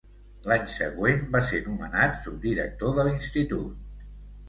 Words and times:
L'any 0.51 0.63
següent, 0.75 1.21
va 1.37 1.43
ser 1.51 1.61
nomenat 1.67 2.19
subdirector 2.25 2.99
de 2.99 3.09
l'Institut. 3.11 3.89